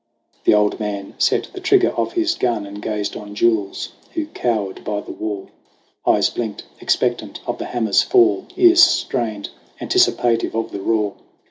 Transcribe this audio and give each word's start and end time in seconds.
The 0.45 0.55
old 0.55 0.79
man 0.79 1.13
set 1.19 1.51
the 1.53 1.59
trigger 1.61 1.89
of 1.91 2.13
his 2.13 2.33
gun 2.33 2.65
And 2.65 2.81
gazed 2.81 3.15
on 3.15 3.35
Jules 3.35 3.89
who 4.15 4.25
cowered 4.25 4.83
by 4.83 4.99
the 5.01 5.11
wall. 5.11 5.49
Eyes 6.07 6.27
blinked, 6.31 6.63
expectant 6.79 7.39
of 7.45 7.59
the 7.59 7.65
hammer's 7.65 8.01
fall; 8.01 8.47
Ears 8.57 8.81
strained, 8.81 9.49
anticipative 9.79 10.55
of 10.55 10.71
the 10.71 10.81
roar. 10.81 11.13